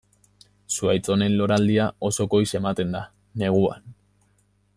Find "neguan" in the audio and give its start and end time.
3.45-3.87